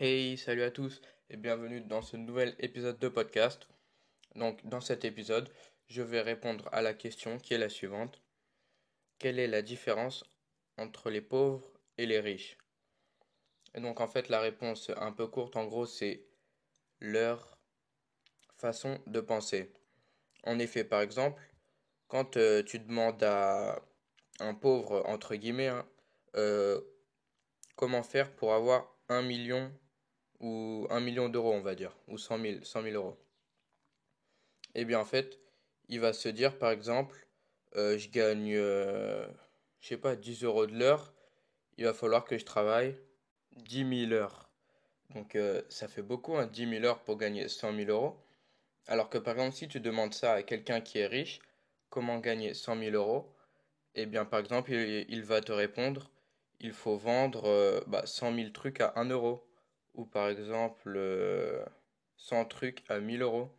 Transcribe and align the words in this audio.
Hey, 0.00 0.38
salut 0.38 0.62
à 0.62 0.70
tous 0.70 1.02
et 1.28 1.36
bienvenue 1.36 1.80
dans 1.80 2.02
ce 2.02 2.16
nouvel 2.16 2.54
épisode 2.60 3.00
de 3.00 3.08
podcast. 3.08 3.66
Donc, 4.36 4.64
dans 4.64 4.80
cet 4.80 5.04
épisode, 5.04 5.50
je 5.88 6.02
vais 6.02 6.20
répondre 6.20 6.68
à 6.70 6.82
la 6.82 6.94
question 6.94 7.36
qui 7.38 7.54
est 7.54 7.58
la 7.58 7.68
suivante. 7.68 8.22
Quelle 9.18 9.40
est 9.40 9.48
la 9.48 9.60
différence 9.60 10.22
entre 10.76 11.10
les 11.10 11.20
pauvres 11.20 11.68
et 11.96 12.06
les 12.06 12.20
riches? 12.20 12.56
Et 13.74 13.80
donc, 13.80 14.00
en 14.00 14.06
fait, 14.06 14.28
la 14.28 14.38
réponse 14.38 14.92
un 14.98 15.10
peu 15.10 15.26
courte, 15.26 15.56
en 15.56 15.64
gros, 15.64 15.84
c'est 15.84 16.22
leur 17.00 17.58
façon 18.56 19.00
de 19.08 19.18
penser. 19.18 19.72
En 20.44 20.60
effet, 20.60 20.84
par 20.84 21.00
exemple, 21.00 21.42
quand 22.06 22.36
euh, 22.36 22.62
tu 22.62 22.78
demandes 22.78 23.24
à 23.24 23.82
un 24.38 24.54
pauvre, 24.54 25.02
entre 25.06 25.34
guillemets, 25.34 25.66
hein, 25.66 25.88
euh, 26.36 26.80
comment 27.74 28.04
faire 28.04 28.32
pour 28.36 28.54
avoir 28.54 28.94
un 29.08 29.22
million 29.22 29.72
ou 30.40 30.86
un 30.90 31.00
million 31.00 31.28
d'euros, 31.28 31.52
on 31.52 31.60
va 31.60 31.74
dire, 31.74 31.96
ou 32.08 32.18
100 32.18 32.38
000, 32.40 32.64
100 32.64 32.82
000 32.82 32.94
euros. 32.94 33.18
Eh 34.74 34.84
bien, 34.84 35.00
en 35.00 35.04
fait, 35.04 35.40
il 35.88 36.00
va 36.00 36.12
se 36.12 36.28
dire, 36.28 36.58
par 36.58 36.70
exemple, 36.70 37.26
euh, 37.76 37.98
je 37.98 38.08
gagne, 38.08 38.54
euh, 38.54 39.26
je 39.80 39.88
sais 39.88 39.96
pas, 39.96 40.16
10 40.16 40.44
euros 40.44 40.66
de 40.66 40.78
l'heure, 40.78 41.12
il 41.76 41.84
va 41.84 41.94
falloir 41.94 42.24
que 42.24 42.38
je 42.38 42.44
travaille 42.44 42.96
10 43.56 44.08
000 44.08 44.12
heures. 44.12 44.50
Donc, 45.14 45.34
euh, 45.34 45.62
ça 45.68 45.88
fait 45.88 46.02
beaucoup, 46.02 46.36
hein, 46.36 46.46
10 46.46 46.68
000 46.68 46.84
heures 46.84 47.00
pour 47.02 47.16
gagner 47.16 47.48
100 47.48 47.74
000 47.74 47.90
euros. 47.90 48.16
Alors 48.86 49.10
que, 49.10 49.18
par 49.18 49.34
exemple, 49.34 49.56
si 49.56 49.68
tu 49.68 49.80
demandes 49.80 50.14
ça 50.14 50.34
à 50.34 50.42
quelqu'un 50.42 50.80
qui 50.80 50.98
est 50.98 51.06
riche, 51.06 51.40
comment 51.90 52.18
gagner 52.18 52.54
100 52.54 52.78
000 52.78 52.94
euros? 52.94 53.34
Eh 53.94 54.06
bien, 54.06 54.24
par 54.24 54.40
exemple, 54.40 54.72
il, 54.72 55.22
va 55.24 55.40
te 55.40 55.52
répondre, 55.52 56.10
il 56.60 56.72
faut 56.72 56.96
vendre 56.96 57.82
bah, 57.86 58.06
100 58.06 58.34
000 58.34 58.50
trucs 58.50 58.80
à 58.80 58.92
1 58.96 59.06
euro 59.10 59.48
ou 59.94 60.04
par 60.04 60.28
exemple 60.28 60.98
100 62.16 62.40
euh, 62.40 62.44
trucs 62.44 62.84
à 62.88 63.00
1000 63.00 63.22
euros. 63.22 63.50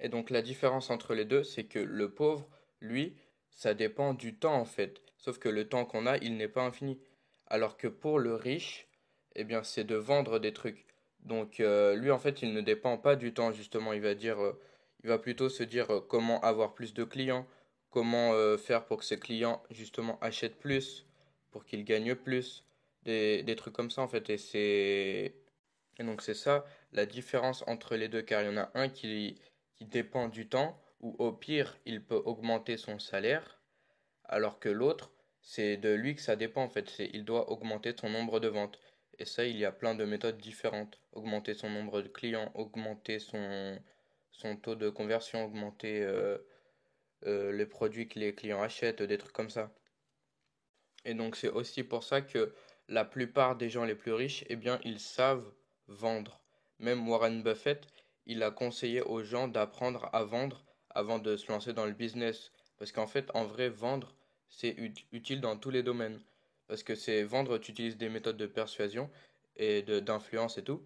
Et 0.00 0.08
donc 0.08 0.30
la 0.30 0.42
différence 0.42 0.90
entre 0.90 1.14
les 1.14 1.24
deux, 1.24 1.44
c'est 1.44 1.64
que 1.64 1.78
le 1.78 2.12
pauvre, 2.12 2.48
lui, 2.80 3.16
ça 3.50 3.74
dépend 3.74 4.14
du 4.14 4.36
temps 4.36 4.56
en 4.56 4.64
fait. 4.64 5.00
Sauf 5.16 5.38
que 5.38 5.48
le 5.48 5.68
temps 5.68 5.84
qu'on 5.84 6.06
a, 6.06 6.18
il 6.18 6.36
n'est 6.36 6.48
pas 6.48 6.62
infini. 6.62 7.00
Alors 7.46 7.76
que 7.76 7.88
pour 7.88 8.18
le 8.18 8.34
riche, 8.34 8.88
eh 9.36 9.44
bien 9.44 9.62
c'est 9.62 9.84
de 9.84 9.94
vendre 9.94 10.38
des 10.38 10.52
trucs. 10.52 10.86
Donc 11.20 11.60
euh, 11.60 11.94
lui 11.94 12.10
en 12.10 12.18
fait, 12.18 12.42
il 12.42 12.52
ne 12.52 12.60
dépend 12.60 12.98
pas 12.98 13.16
du 13.16 13.32
temps 13.32 13.52
justement. 13.52 13.92
Il 13.92 14.00
va 14.00 14.14
dire, 14.14 14.42
euh, 14.42 14.60
il 15.04 15.08
va 15.08 15.18
plutôt 15.18 15.48
se 15.48 15.62
dire 15.62 15.88
comment 16.08 16.40
avoir 16.40 16.74
plus 16.74 16.94
de 16.94 17.04
clients, 17.04 17.46
comment 17.90 18.32
faire 18.56 18.86
pour 18.86 18.98
que 18.98 19.04
ses 19.04 19.18
clients 19.18 19.62
justement 19.70 20.18
achètent 20.20 20.58
plus, 20.58 21.06
pour 21.50 21.64
qu'ils 21.64 21.84
gagnent 21.84 22.14
plus 22.14 22.64
des, 23.04 23.54
trucs 23.56 23.74
comme 23.74 23.90
ça 23.90 24.02
en 24.02 24.08
fait. 24.08 24.30
Et 24.30 24.38
c'est. 24.38 25.34
Et 25.98 26.04
donc 26.04 26.22
c'est 26.22 26.34
ça 26.34 26.64
la 26.92 27.06
différence 27.06 27.64
entre 27.66 27.96
les 27.96 28.08
deux, 28.08 28.22
car 28.22 28.42
il 28.42 28.46
y 28.46 28.48
en 28.48 28.56
a 28.56 28.70
un 28.74 28.88
qui, 28.88 29.40
qui 29.76 29.84
dépend 29.86 30.28
du 30.28 30.48
temps, 30.48 30.80
ou 31.00 31.14
au 31.18 31.32
pire, 31.32 31.78
il 31.86 32.04
peut 32.04 32.22
augmenter 32.24 32.76
son 32.76 32.98
salaire, 32.98 33.60
alors 34.24 34.58
que 34.58 34.68
l'autre, 34.68 35.12
c'est 35.42 35.76
de 35.76 35.90
lui 35.90 36.14
que 36.14 36.22
ça 36.22 36.36
dépend 36.36 36.64
en 36.64 36.68
fait. 36.68 36.88
C'est 36.90 37.10
il 37.12 37.24
doit 37.24 37.50
augmenter 37.50 37.94
son 37.98 38.10
nombre 38.10 38.40
de 38.40 38.48
ventes. 38.48 38.78
Et 39.18 39.24
ça, 39.26 39.44
il 39.44 39.56
y 39.58 39.64
a 39.64 39.72
plein 39.72 39.94
de 39.94 40.04
méthodes 40.04 40.38
différentes. 40.38 40.98
Augmenter 41.12 41.54
son 41.54 41.70
nombre 41.70 42.02
de 42.02 42.08
clients, 42.08 42.50
augmenter 42.54 43.18
son, 43.18 43.78
son 44.32 44.56
taux 44.56 44.74
de 44.74 44.88
conversion, 44.90 45.44
augmenter 45.44 46.02
euh, 46.02 46.38
euh, 47.26 47.52
les 47.52 47.66
produits 47.66 48.08
que 48.08 48.18
les 48.18 48.34
clients 48.34 48.62
achètent, 48.62 49.02
des 49.02 49.18
trucs 49.18 49.32
comme 49.32 49.50
ça. 49.50 49.72
Et 51.04 51.14
donc 51.14 51.36
c'est 51.36 51.48
aussi 51.48 51.82
pour 51.84 52.04
ça 52.04 52.20
que 52.22 52.54
la 52.88 53.04
plupart 53.04 53.56
des 53.56 53.68
gens 53.68 53.84
les 53.84 53.94
plus 53.94 54.12
riches, 54.12 54.44
eh 54.48 54.56
bien, 54.56 54.80
ils 54.84 55.00
savent 55.00 55.52
vendre. 55.88 56.40
Même 56.78 57.08
Warren 57.08 57.42
Buffett, 57.42 57.86
il 58.26 58.42
a 58.42 58.50
conseillé 58.50 59.02
aux 59.02 59.22
gens 59.22 59.48
d'apprendre 59.48 60.08
à 60.12 60.24
vendre 60.24 60.64
avant 60.90 61.18
de 61.18 61.36
se 61.36 61.50
lancer 61.50 61.72
dans 61.72 61.86
le 61.86 61.92
business. 61.92 62.52
Parce 62.78 62.92
qu'en 62.92 63.06
fait, 63.06 63.30
en 63.34 63.44
vrai, 63.44 63.68
vendre, 63.68 64.14
c'est 64.48 64.76
utile 65.12 65.40
dans 65.40 65.56
tous 65.56 65.70
les 65.70 65.82
domaines. 65.82 66.20
Parce 66.66 66.82
que 66.82 66.94
c'est 66.94 67.22
vendre, 67.22 67.58
tu 67.58 67.72
utilises 67.72 67.96
des 67.96 68.08
méthodes 68.08 68.36
de 68.36 68.46
persuasion 68.46 69.10
et 69.56 69.82
d'influence 69.82 70.58
et 70.58 70.64
tout. 70.64 70.82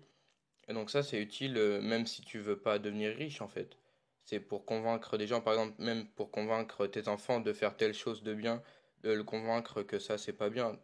Et 0.69 0.75
donc 0.75 0.91
ça, 0.91 1.03
c'est 1.03 1.21
utile 1.21 1.57
euh, 1.57 1.81
même 1.81 2.07
si 2.07 2.23
tu 2.23 2.39
veux 2.41 2.59
pas 2.59 2.79
devenir 2.79 3.17
riche, 3.17 3.41
en 3.41 3.49
fait. 3.49 3.77
C'est 4.25 4.41
pour 4.41 4.65
convaincre 4.67 5.17
des 5.17 5.27
gens, 5.29 5.41
par 5.41 5.55
exemple, 5.55 5.81
même 5.81 6.09
pour 6.09 6.33
convaincre 6.33 6.87
tes 6.89 7.07
enfants 7.09 7.41
de 7.41 7.53
faire 7.53 7.77
telle 7.77 7.95
chose 7.95 8.23
de 8.25 8.35
bien, 8.35 8.63
de 9.03 9.13
le 9.13 9.23
convaincre 9.23 9.83
que 9.83 10.01
ça, 10.01 10.19
c'est 10.19 10.33
pas 10.33 10.51
bien 10.51 10.77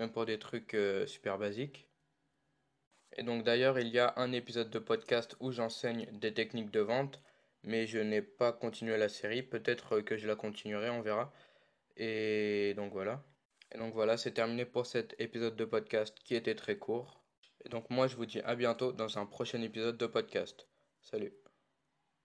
même 0.00 0.10
pour 0.10 0.26
des 0.26 0.38
trucs 0.38 0.74
euh, 0.74 1.06
super 1.06 1.38
basiques. 1.38 1.86
Et 3.16 3.22
donc 3.22 3.44
d'ailleurs, 3.44 3.78
il 3.78 3.88
y 3.88 3.98
a 3.98 4.14
un 4.16 4.32
épisode 4.32 4.70
de 4.70 4.78
podcast 4.78 5.36
où 5.40 5.52
j'enseigne 5.52 6.06
des 6.12 6.32
techniques 6.32 6.70
de 6.70 6.80
vente, 6.80 7.20
mais 7.64 7.86
je 7.86 7.98
n'ai 7.98 8.22
pas 8.22 8.52
continué 8.52 8.96
la 8.96 9.08
série. 9.08 9.42
Peut-être 9.42 10.00
que 10.00 10.16
je 10.16 10.26
la 10.26 10.36
continuerai, 10.36 10.90
on 10.90 11.02
verra. 11.02 11.32
Et 11.96 12.72
donc 12.76 12.92
voilà. 12.92 13.22
Et 13.72 13.78
donc 13.78 13.92
voilà, 13.92 14.16
c'est 14.16 14.32
terminé 14.32 14.64
pour 14.64 14.86
cet 14.86 15.14
épisode 15.20 15.56
de 15.56 15.64
podcast 15.64 16.16
qui 16.24 16.34
était 16.34 16.54
très 16.54 16.78
court. 16.78 17.22
Et 17.64 17.68
donc 17.68 17.90
moi, 17.90 18.06
je 18.06 18.16
vous 18.16 18.26
dis 18.26 18.40
à 18.40 18.54
bientôt 18.56 18.92
dans 18.92 19.18
un 19.18 19.26
prochain 19.26 19.60
épisode 19.60 19.98
de 19.98 20.06
podcast. 20.06 20.66
Salut. 21.02 21.49